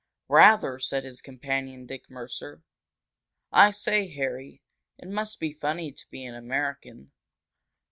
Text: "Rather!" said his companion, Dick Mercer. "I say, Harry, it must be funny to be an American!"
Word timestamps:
"Rather!" 0.29 0.79
said 0.79 1.03
his 1.03 1.21
companion, 1.21 1.85
Dick 1.85 2.09
Mercer. 2.09 2.63
"I 3.51 3.69
say, 3.69 4.07
Harry, 4.11 4.63
it 4.97 5.07
must 5.09 5.39
be 5.39 5.53
funny 5.53 5.91
to 5.91 6.09
be 6.09 6.25
an 6.25 6.33
American!" 6.33 7.11